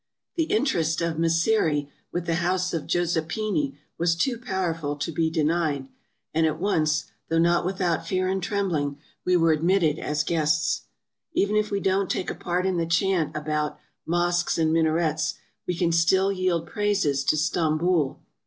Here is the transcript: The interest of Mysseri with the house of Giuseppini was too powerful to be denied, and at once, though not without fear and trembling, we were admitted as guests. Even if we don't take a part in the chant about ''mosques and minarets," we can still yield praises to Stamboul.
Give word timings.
The 0.35 0.45
interest 0.45 0.99
of 1.03 1.17
Mysseri 1.17 1.87
with 2.11 2.25
the 2.25 2.33
house 2.41 2.73
of 2.73 2.87
Giuseppini 2.87 3.77
was 3.99 4.15
too 4.15 4.39
powerful 4.39 4.95
to 4.95 5.11
be 5.11 5.29
denied, 5.29 5.87
and 6.33 6.47
at 6.47 6.59
once, 6.59 7.05
though 7.29 7.37
not 7.37 7.67
without 7.67 8.07
fear 8.07 8.27
and 8.27 8.41
trembling, 8.41 8.97
we 9.25 9.37
were 9.37 9.51
admitted 9.51 9.99
as 9.99 10.23
guests. 10.23 10.85
Even 11.33 11.55
if 11.55 11.69
we 11.69 11.79
don't 11.79 12.09
take 12.09 12.31
a 12.31 12.33
part 12.33 12.65
in 12.65 12.77
the 12.77 12.87
chant 12.87 13.37
about 13.37 13.77
''mosques 14.17 14.57
and 14.57 14.73
minarets," 14.73 15.35
we 15.67 15.75
can 15.75 15.91
still 15.91 16.31
yield 16.31 16.65
praises 16.65 17.23
to 17.25 17.37
Stamboul. 17.37 18.23